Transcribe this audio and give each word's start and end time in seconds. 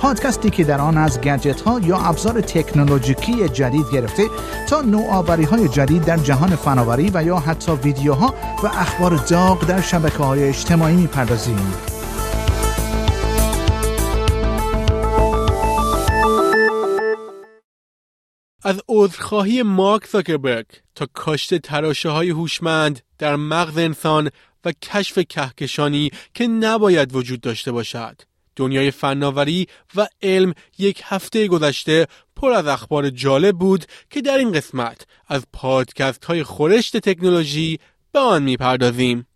پادکستی 0.00 0.50
که 0.50 0.64
در 0.64 0.80
آن 0.80 0.98
از 0.98 1.20
گجت 1.20 1.60
ها 1.60 1.80
یا 1.80 1.98
ابزار 1.98 2.40
تکنولوژیکی 2.40 3.48
جدید 3.48 3.86
گرفته 3.92 4.22
تا 4.68 4.80
نوآوری 4.80 5.44
های 5.44 5.68
جدید 5.68 6.04
در 6.04 6.16
جهان 6.16 6.56
فناوری 6.56 7.10
و 7.14 7.24
یا 7.24 7.36
حتی 7.38 7.72
ویدیوها 7.72 8.34
و 8.62 8.66
اخبار 8.66 9.16
داغ 9.16 9.66
در 9.66 9.80
شبکه 9.80 10.16
های 10.16 10.48
اجتماعی 10.48 10.96
می‌پردازیم. 10.96 11.72
از 18.64 18.80
عذرخواهی 18.88 19.62
مارک 19.62 20.06
زاکربرگ 20.06 20.66
تا 20.94 21.06
کاشت 21.14 21.58
تراشه 21.58 22.08
های 22.08 22.30
هوشمند 22.30 23.00
در 23.18 23.36
مغز 23.36 23.78
انسان 23.78 24.30
و 24.64 24.72
کشف 24.72 25.18
کهکشانی 25.18 26.10
که 26.34 26.46
نباید 26.46 27.16
وجود 27.16 27.40
داشته 27.40 27.72
باشد 27.72 28.29
دنیای 28.56 28.90
فناوری 28.90 29.66
و 29.96 30.08
علم 30.22 30.54
یک 30.78 31.02
هفته 31.04 31.48
گذشته 31.48 32.06
پر 32.36 32.52
از 32.52 32.66
اخبار 32.66 33.10
جالب 33.10 33.58
بود 33.58 33.84
که 34.10 34.20
در 34.20 34.38
این 34.38 34.52
قسمت 34.52 35.06
از 35.28 35.42
پادکست 35.52 36.24
های 36.24 36.42
خورشت 36.42 36.96
تکنولوژی 36.96 37.78
به 38.12 38.18
آن 38.18 38.42
می‌پردازیم. 38.42 39.26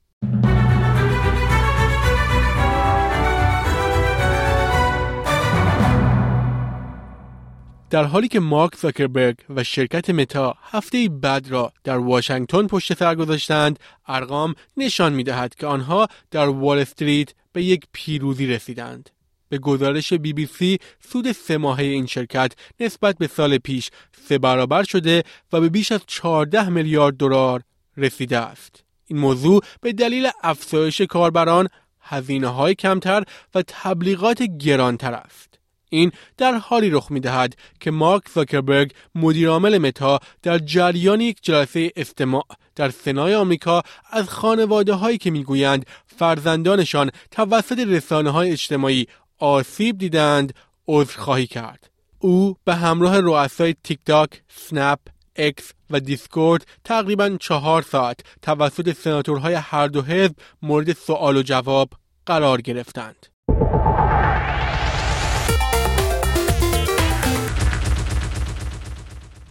در 7.95 8.05
حالی 8.05 8.29
که 8.29 8.41
مارک 8.41 8.77
زاکربرگ 8.77 9.37
و 9.49 9.65
شرکت 9.65 10.11
متا 10.11 10.57
هفته 10.63 11.09
بعد 11.09 11.49
را 11.49 11.73
در 11.85 11.99
واشنگتن 11.99 12.67
پشت 12.67 12.99
سر 12.99 13.15
گذاشتند 13.15 13.79
ارقام 14.07 14.55
نشان 14.77 15.13
می 15.13 15.25
دهد 15.25 15.55
که 15.55 15.67
آنها 15.67 16.09
در 16.31 16.49
وال 16.49 16.79
استریت 16.79 17.29
به 17.53 17.63
یک 17.63 17.85
پیروزی 17.93 18.47
رسیدند 18.47 19.11
به 19.49 19.59
گزارش 19.59 20.13
بی 20.13 20.33
بی 20.33 20.47
سی 20.47 20.79
سود 21.01 21.33
سه 21.33 21.57
ماهه 21.59 21.85
این 21.85 22.07
شرکت 22.07 22.53
نسبت 22.81 23.19
به 23.19 23.27
سال 23.27 23.59
پیش 23.59 23.91
سه 24.29 24.39
برابر 24.39 24.83
شده 24.83 25.23
و 25.53 25.61
به 25.61 25.69
بیش 25.69 25.93
از 25.93 26.01
14 26.07 26.69
میلیارد 26.69 27.17
دلار 27.17 27.63
رسیده 27.97 28.39
است. 28.39 28.85
این 29.07 29.19
موضوع 29.19 29.63
به 29.81 29.93
دلیل 29.93 30.31
افزایش 30.43 31.01
کاربران، 31.01 31.69
هزینه 32.01 32.49
های 32.49 32.75
کمتر 32.75 33.25
و 33.55 33.63
تبلیغات 33.67 34.43
گرانتر 34.43 35.15
است. 35.15 35.54
این 35.95 36.13
در 36.37 36.55
حالی 36.55 36.91
رخ 36.91 37.11
می 37.11 37.21
دهد 37.21 37.57
که 37.81 37.91
مارک 37.91 38.23
زاکربرگ 38.35 38.93
مدیرعامل 39.15 39.79
متا 39.79 40.21
در 40.43 40.59
جریان 40.59 41.21
یک 41.21 41.39
جلسه 41.43 41.91
استماع 41.97 42.45
در 42.77 42.91
سنای 42.91 43.35
آمریکا 43.35 43.83
از 44.11 44.29
خانواده 44.29 44.93
هایی 44.93 45.19
که 45.19 45.31
می‌گویند 45.31 45.87
فرزندانشان 46.07 47.11
توسط 47.31 47.79
رسانه 47.79 48.31
های 48.31 48.51
اجتماعی 48.51 49.07
آسیب 49.39 49.99
دیدند 49.99 50.55
عذرخواهی 50.89 51.47
کرد 51.47 51.91
او 52.19 52.57
به 52.65 52.75
همراه 52.75 53.21
رؤسای 53.21 53.75
تیک 53.85 53.99
تاک، 54.07 54.43
Snap، 54.49 54.99
X 55.37 55.73
و 55.91 56.01
دیسکورد 56.01 56.67
تقریبا 56.85 57.37
چهار 57.41 57.83
ساعت 57.83 58.21
توسط 58.43 58.93
سناتورهای 58.93 59.55
هر 59.55 59.87
دو 59.87 60.03
حزب 60.03 60.35
مورد 60.63 60.93
سوال 60.93 61.37
و 61.37 61.43
جواب 61.43 61.89
قرار 62.27 62.61
گرفتند. 62.61 63.27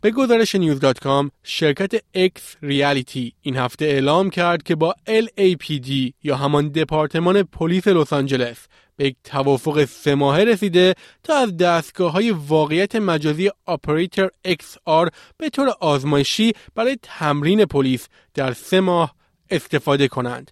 به 0.03 0.11
گزارش 0.11 0.55
news.com 0.55 1.31
شرکت 1.43 2.03
XReality 2.13 3.33
این 3.41 3.57
هفته 3.57 3.85
اعلام 3.85 4.29
کرد 4.29 4.63
که 4.63 4.75
با 4.75 4.95
LAPD 5.07 6.11
یا 6.23 6.35
همان 6.35 6.69
دپارتمان 6.69 7.43
پلیس 7.43 7.87
لس 7.87 8.13
آنجلس 8.13 8.67
به 8.95 9.05
یک 9.05 9.15
توافق 9.23 9.85
سه 9.85 10.15
ماهه 10.15 10.43
رسیده 10.43 10.93
تا 11.23 11.35
از 11.35 11.57
دستگاه 11.57 12.11
های 12.11 12.31
واقعیت 12.31 12.95
مجازی 12.95 13.51
آپریتر 13.65 14.29
XR 14.47 15.09
به 15.37 15.49
طور 15.49 15.69
آزمایشی 15.79 16.53
برای 16.75 16.97
تمرین 17.01 17.65
پلیس 17.65 18.07
در 18.33 18.53
سه 18.53 18.79
ماه 18.79 19.15
استفاده 19.49 20.07
کنند. 20.07 20.51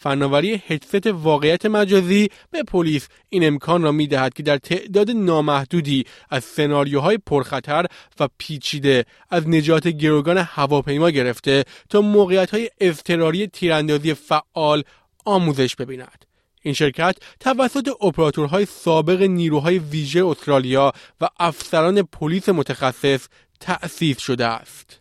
فناوری 0.00 0.62
هدست 0.66 1.06
واقعیت 1.06 1.66
مجازی 1.66 2.28
به 2.50 2.62
پلیس 2.62 3.08
این 3.28 3.46
امکان 3.46 3.82
را 3.82 3.92
می 3.92 4.06
دهد 4.06 4.34
که 4.34 4.42
در 4.42 4.58
تعداد 4.58 5.10
نامحدودی 5.10 6.04
از 6.30 6.44
سناریوهای 6.44 7.18
پرخطر 7.18 7.86
و 8.20 8.28
پیچیده 8.38 9.04
از 9.30 9.48
نجات 9.48 9.88
گروگان 9.88 10.38
هواپیما 10.38 11.10
گرفته 11.10 11.64
تا 11.90 12.00
موقعیت 12.00 12.50
های 12.50 12.70
اضطراری 12.80 13.46
تیراندازی 13.46 14.14
فعال 14.14 14.82
آموزش 15.24 15.76
ببیند. 15.76 16.24
این 16.62 16.74
شرکت 16.74 17.16
توسط 17.40 17.88
اپراتورهای 18.00 18.66
سابق 18.66 19.22
نیروهای 19.22 19.78
ویژه 19.78 20.26
استرالیا 20.26 20.92
و 21.20 21.28
افسران 21.40 22.02
پلیس 22.02 22.48
متخصص 22.48 23.26
تأسیس 23.60 24.18
شده 24.18 24.46
است. 24.46 25.00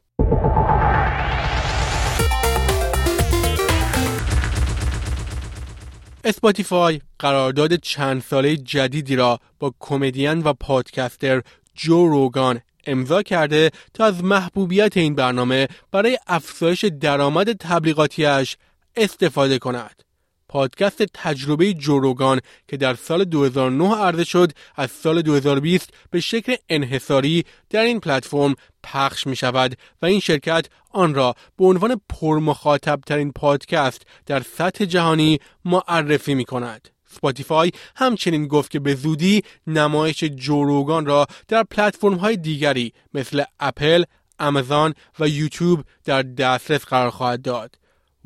اسپاتیفای 6.28 7.02
قرارداد 7.20 7.76
چند 7.76 8.22
ساله 8.22 8.58
جدیدی 8.58 9.16
را 9.16 9.40
با 9.60 9.74
کمدین 9.80 10.42
و 10.42 10.54
پادکستر 10.54 11.42
جو 11.76 12.08
روگان 12.08 12.62
امضا 12.86 13.24
کرده 13.24 13.72
تا 13.94 14.06
از 14.06 14.24
محبوبیت 14.24 14.98
این 14.98 15.16
برنامه 15.16 15.68
برای 15.92 16.18
افزایش 16.28 16.86
درآمد 16.86 17.52
تبلیغاتیش 17.52 18.58
استفاده 18.96 19.60
کند. 19.60 20.04
پادکست 20.50 21.04
تجربه 21.14 21.74
جوروگان 21.74 22.40
که 22.68 22.78
در 22.78 22.96
سال 22.96 23.24
2009 23.24 23.96
عرضه 23.96 24.24
شد 24.24 24.52
از 24.76 24.92
سال 24.92 25.22
2020 25.22 25.90
به 26.12 26.20
شکل 26.20 26.56
انحصاری 26.70 27.46
در 27.70 27.82
این 27.82 28.00
پلتفرم 28.00 28.56
پخش 28.84 29.28
می 29.28 29.36
شود 29.36 29.78
و 30.02 30.06
این 30.06 30.20
شرکت 30.20 30.66
آن 30.92 31.14
را 31.14 31.36
به 31.58 31.66
عنوان 31.66 32.02
پرمخاطب 32.10 33.00
ترین 33.06 33.32
پادکست 33.32 34.02
در 34.26 34.42
سطح 34.42 34.86
جهانی 34.86 35.40
معرفی 35.66 36.34
می 36.36 36.46
کند. 36.46 36.90
اسپاتیفای 37.08 37.72
همچنین 37.96 38.48
گفت 38.48 38.72
که 38.72 38.80
به 38.80 38.96
زودی 38.96 39.42
نمایش 39.68 40.24
جوروگان 40.24 41.06
را 41.06 41.28
در 41.48 41.64
پلتفرم 41.64 42.14
های 42.14 42.38
دیگری 42.38 42.94
مثل 43.14 43.44
اپل، 43.60 44.04
آمازون 44.40 44.94
و 45.20 45.28
یوتیوب 45.28 45.84
در 46.06 46.22
دسترس 46.22 46.86
قرار 46.86 47.10
خواهد 47.10 47.42
داد. 47.42 47.76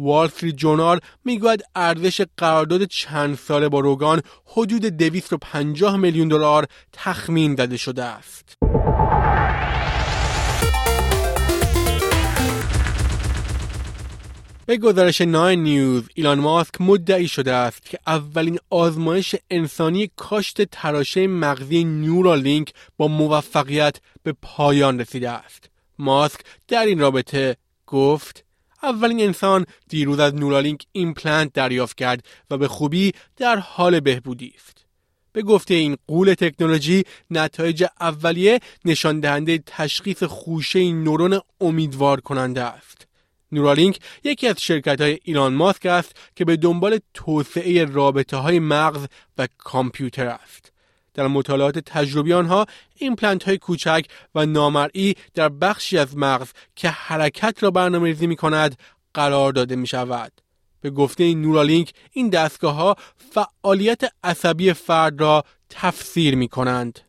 وال 0.02 0.26
استریت 0.26 0.56
جورنال 0.56 1.00
می‌گوید 1.26 1.64
ارزش 1.76 2.22
قرارداد 2.38 2.84
چند 2.84 3.38
ساله 3.38 3.70
با 3.70 3.80
روگان 3.80 4.22
حدود 4.46 4.86
250 4.86 5.98
میلیون 5.98 6.28
دلار 6.28 6.68
تخمین 6.94 7.56
زده 7.56 7.78
شده 7.78 8.04
است. 8.04 8.58
به 14.66 14.78
گزارش 14.78 15.22
ناین 15.22 15.64
نیوز 15.64 16.04
ایلان 16.16 16.40
ماسک 16.40 16.82
مدعی 16.82 17.28
شده 17.28 17.54
است 17.54 17.86
که 17.86 18.00
اولین 18.08 18.60
آزمایش 18.70 19.36
انسانی 19.50 20.12
کاشت 20.16 20.62
تراشه 20.62 21.28
مغزی 21.28 21.84
نیورالینک 21.84 22.74
با 22.98 23.08
موفقیت 23.08 23.96
به 24.24 24.36
پایان 24.42 25.00
رسیده 25.00 25.30
است. 25.30 25.70
ماسک 26.00 26.40
در 26.68 26.86
این 26.86 27.00
رابطه 27.00 27.58
گفت 27.88 28.46
اولین 28.84 29.22
انسان 29.22 29.66
دیروز 29.90 30.20
از 30.20 30.36
نورالینک 30.36 30.86
ایمپلنت 30.92 31.54
دریافت 31.54 31.98
کرد 31.98 32.26
و 32.50 32.58
به 32.58 32.68
خوبی 32.68 33.12
در 33.38 33.58
حال 33.58 34.00
بهبودی 34.00 34.54
است. 34.56 34.86
به 35.34 35.42
گفته 35.42 35.74
این 35.74 35.98
غول 36.08 36.34
تکنولوژی 36.34 37.04
نتایج 37.30 37.86
اولیه 38.00 38.60
نشان 38.86 39.20
دهنده 39.20 39.64
تشخیص 39.66 40.24
خوشه 40.24 40.92
نورون 40.92 41.40
امیدوار 41.62 42.22
کننده 42.22 42.62
است. 42.62 43.08
نورالینک 43.52 44.00
یکی 44.24 44.48
از 44.48 44.62
شرکت 44.62 45.02
های 45.02 45.20
ایلان 45.24 45.54
ماسک 45.54 45.86
است 45.86 46.16
که 46.36 46.46
به 46.46 46.58
دنبال 46.58 47.00
توسعه 47.14 47.86
رابط 47.86 48.38
های 48.38 48.60
مغز 48.60 49.06
و 49.38 49.48
کامپیوتر 49.58 50.28
است. 50.28 50.71
در 51.14 51.28
مطالعات 51.28 51.80
تجربی 51.80 52.34
ایمپلنت 52.34 53.44
های 53.44 53.58
کوچک 53.58 54.06
و 54.36 54.46
نامرئی 54.46 55.16
در 55.34 55.50
بخشی 55.50 55.98
از 55.98 56.18
مغز 56.18 56.52
که 56.76 56.90
حرکت 56.90 57.64
را 57.64 57.72
برنامه 57.72 58.06
ریزی 58.06 58.28
می 58.28 58.36
کند 58.36 58.78
قرار 59.14 59.52
داده 59.52 59.76
می 59.76 59.88
شود. 59.88 60.32
به 60.82 60.90
گفته 60.90 61.34
نورالینک 61.34 61.94
این 62.12 62.30
دستگاه 62.30 62.76
ها 62.76 62.96
فعالیت 63.32 64.02
عصبی 64.24 64.74
فرد 64.74 65.22
را 65.22 65.44
تفسیر 65.70 66.36
می 66.36 66.48
کنند. 66.48 67.00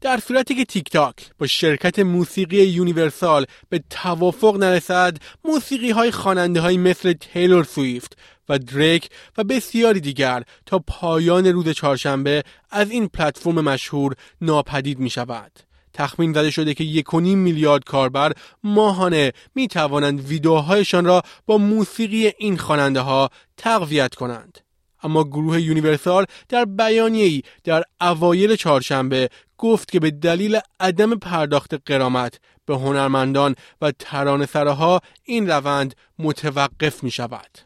در 0.00 0.18
صورتی 0.18 0.54
که 0.54 0.64
تیک 0.64 0.90
تاک 0.90 1.30
با 1.38 1.46
شرکت 1.46 1.98
موسیقی 1.98 2.62
یونیورسال 2.62 3.46
به 3.68 3.82
توافق 3.90 4.56
نرسد 4.56 5.16
موسیقی 5.44 5.90
های 5.90 6.10
خواننده 6.10 6.60
های 6.60 6.78
مثل 6.78 7.12
تیلور 7.12 7.64
سویفت 7.64 8.18
و 8.48 8.58
دریک 8.58 9.08
و 9.38 9.44
بسیاری 9.44 10.00
دیگر 10.00 10.42
تا 10.66 10.78
پایان 10.78 11.46
روز 11.46 11.68
چهارشنبه 11.68 12.42
از 12.70 12.90
این 12.90 13.08
پلتفرم 13.08 13.60
مشهور 13.60 14.14
ناپدید 14.40 14.98
می 14.98 15.10
شود. 15.10 15.52
تخمین 15.94 16.32
زده 16.32 16.50
شده 16.50 16.74
که 16.74 16.84
یک 16.84 17.14
میلیارد 17.14 17.84
کاربر 17.84 18.32
ماهانه 18.64 19.32
می 19.54 19.68
توانند 19.68 20.20
ویدیوهایشان 20.20 21.04
را 21.04 21.22
با 21.46 21.58
موسیقی 21.58 22.32
این 22.38 22.56
خواننده 22.58 23.00
ها 23.00 23.30
تقویت 23.56 24.14
کنند. 24.14 24.58
اما 25.02 25.24
گروه 25.24 25.60
یونیورسال 25.60 26.24
در 26.48 26.64
بیانیه‌ای 26.64 27.42
در 27.64 27.82
اوایل 28.00 28.56
چهارشنبه 28.56 29.28
گفت 29.58 29.90
که 29.90 30.00
به 30.00 30.10
دلیل 30.10 30.58
عدم 30.80 31.18
پرداخت 31.18 31.74
قرامت 31.88 32.40
به 32.66 32.76
هنرمندان 32.76 33.54
و 33.82 33.92
ترانه 33.98 34.46
این 35.24 35.50
روند 35.50 35.94
متوقف 36.18 37.04
می 37.04 37.10
شود. 37.10 37.58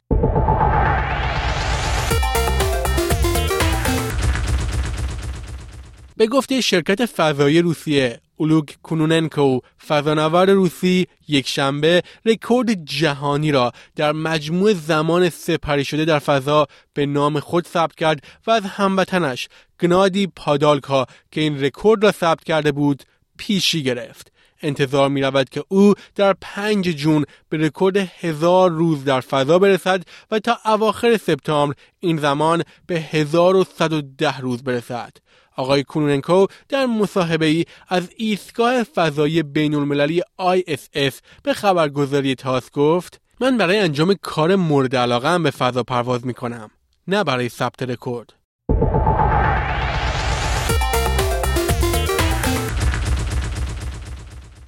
به 6.16 6.26
گفته 6.26 6.60
شرکت 6.60 7.06
فضایی 7.06 7.62
روسیه 7.62 8.20
اولگ 8.36 8.68
کونوننکو 8.82 9.60
فضانورد 9.88 10.50
روسی 10.50 11.06
یک 11.28 11.48
شنبه 11.48 12.02
رکورد 12.24 12.84
جهانی 12.84 13.52
را 13.52 13.72
در 13.96 14.12
مجموع 14.12 14.72
زمان 14.72 15.28
سپری 15.28 15.84
شده 15.84 16.04
در 16.04 16.18
فضا 16.18 16.66
به 16.94 17.06
نام 17.06 17.40
خود 17.40 17.66
ثبت 17.66 17.94
کرد 17.94 18.24
و 18.46 18.50
از 18.50 18.62
هموطنش 18.62 19.48
گنادی 19.80 20.26
پادالکا 20.26 21.06
که 21.30 21.40
این 21.40 21.64
رکورد 21.64 22.04
را 22.04 22.12
ثبت 22.12 22.44
کرده 22.44 22.72
بود 22.72 23.02
پیشی 23.38 23.82
گرفت 23.82 24.32
انتظار 24.62 25.08
می 25.08 25.22
رود 25.22 25.48
که 25.48 25.64
او 25.68 25.94
در 26.14 26.34
پنج 26.40 26.88
June 26.88 27.24
به 27.48 27.56
رکورد 27.56 27.96
هزار 27.96 28.70
روز 28.70 29.04
در 29.04 29.20
فضا 29.20 29.58
برسد 29.58 30.02
و 30.30 30.38
تا 30.38 30.58
اواخر 30.64 31.16
سپتامبر 31.16 31.74
این 32.00 32.16
زمان 32.16 32.62
به 32.86 33.00
1110 33.00 34.38
روز 34.38 34.64
برسد. 34.64 35.12
آقای 35.56 35.82
کونوننکو 35.82 36.46
در 36.68 36.86
مصاحبه 36.86 37.46
ای 37.46 37.64
از 37.88 38.10
ایستگاه 38.16 38.82
فضایی 38.82 39.42
بین 39.42 39.74
المللی 39.74 40.22
ISS 40.40 41.14
به 41.42 41.52
خبرگزاری 41.52 42.34
تاس 42.34 42.70
گفت 42.70 43.20
من 43.40 43.56
برای 43.56 43.78
انجام 43.78 44.14
کار 44.22 44.56
مورد 44.56 44.96
علاقه 44.96 45.38
به 45.38 45.50
فضا 45.50 45.82
پرواز 45.82 46.26
می 46.26 46.34
کنم 46.34 46.70
نه 47.08 47.24
برای 47.24 47.48
ثبت 47.48 47.82
رکورد. 47.82 48.32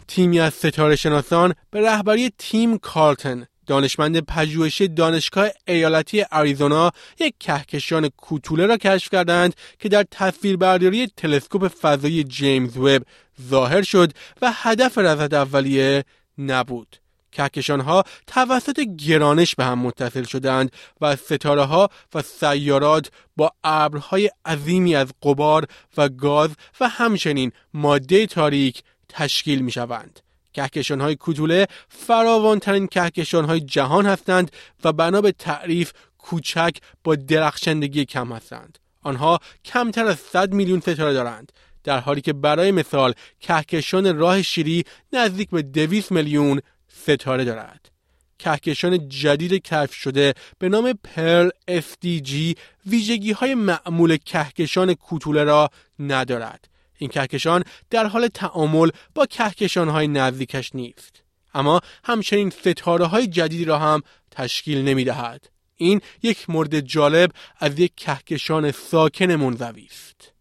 تیمی 0.08 0.40
از 0.40 0.54
ستاره 0.54 0.96
شناسان 0.96 1.54
به 1.70 1.80
رهبری 1.80 2.30
تیم 2.38 2.78
کارتن 2.78 3.46
دانشمند 3.66 4.20
پژوهشی 4.20 4.88
دانشگاه 4.88 5.48
ایالتی 5.66 6.22
آریزونا 6.22 6.92
یک 7.20 7.34
کهکشان 7.40 8.08
کوتوله 8.08 8.66
را 8.66 8.76
کشف 8.76 9.10
کردند 9.10 9.54
که 9.78 9.88
در 9.88 10.04
تصویربرداری 10.10 11.06
تلسکوپ 11.16 11.68
فضایی 11.68 12.24
جیمز 12.24 12.76
وب 12.76 13.02
ظاهر 13.50 13.82
شد 13.82 14.12
و 14.42 14.52
هدف 14.54 14.98
رصد 14.98 15.34
اولیه 15.34 16.04
نبود. 16.38 16.96
کهکشان 17.32 17.80
ها 17.80 18.04
توسط 18.26 18.80
گرانش 18.80 19.54
به 19.54 19.64
هم 19.64 19.78
متصل 19.78 20.22
شدند 20.22 20.72
و 21.00 21.16
ستاره 21.16 21.62
ها 21.62 21.88
و 22.14 22.22
سیارات 22.22 23.10
با 23.36 23.52
ابرهای 23.64 24.30
عظیمی 24.44 24.96
از 24.96 25.08
قبار 25.22 25.66
و 25.96 26.08
گاز 26.08 26.50
و 26.80 26.88
همچنین 26.88 27.52
ماده 27.74 28.26
تاریک 28.26 28.82
تشکیل 29.08 29.60
می 29.60 29.72
شوند. 29.72 30.20
کهکشان 30.56 31.00
های 31.00 31.16
کوتوله 31.16 31.66
فراوانترین 31.88 32.86
کهکشان 32.86 33.44
های 33.44 33.60
جهان 33.60 34.06
هستند 34.06 34.50
و 34.84 34.92
بنا 34.92 35.20
به 35.20 35.32
تعریف 35.32 35.92
کوچک 36.18 36.76
با 37.04 37.14
درخشندگی 37.14 38.04
کم 38.04 38.32
هستند. 38.32 38.78
آنها 39.02 39.38
کمتر 39.64 40.06
از 40.06 40.18
100 40.18 40.52
میلیون 40.52 40.80
ستاره 40.80 41.12
دارند 41.12 41.52
در 41.84 42.00
حالی 42.00 42.20
که 42.20 42.32
برای 42.32 42.70
مثال 42.70 43.12
کهکشان 43.40 44.18
راه 44.18 44.42
شیری 44.42 44.84
نزدیک 45.12 45.50
به 45.50 45.62
200 45.62 46.12
میلیون 46.12 46.60
ستاره 46.88 47.44
دارد. 47.44 47.90
کهکشان 48.38 49.08
جدید 49.08 49.52
کشف 49.52 49.94
شده 49.94 50.34
به 50.58 50.68
نام 50.68 50.92
پرل 50.92 51.50
FDG 51.70 52.56
ویژگی 52.86 53.32
های 53.32 53.54
معمول 53.54 54.16
کهکشان 54.16 54.94
کوتوله 54.94 55.44
را 55.44 55.70
ندارد 55.98 56.75
این 56.98 57.10
کهکشان 57.10 57.64
در 57.90 58.06
حال 58.06 58.28
تعامل 58.28 58.90
با 59.14 59.26
کهکشان 59.26 59.88
های 59.88 60.08
نزدیکش 60.08 60.74
نیست 60.74 61.22
اما 61.54 61.80
همچنین 62.04 62.50
ستاره 62.50 63.06
های 63.06 63.26
جدیدی 63.26 63.64
را 63.64 63.78
هم 63.78 64.02
تشکیل 64.30 64.84
نمی 64.84 65.04
دهد. 65.04 65.46
این 65.76 66.00
یک 66.22 66.50
مورد 66.50 66.80
جالب 66.80 67.30
از 67.58 67.78
یک 67.78 67.92
کهکشان 67.96 68.70
ساکن 68.70 69.32
منزوی 69.32 69.88
است. 69.90 70.32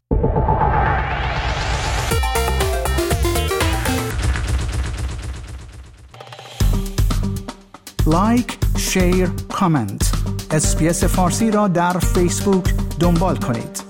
like، 8.08 8.58
share، 8.78 9.28
comment. 9.50 10.12
SBS 10.52 11.04
فارسی 11.04 11.52
را 11.52 11.68
در 11.68 12.00
فیسبوک 12.00 12.74
دنبال 13.00 13.38
کنید. 13.38 13.85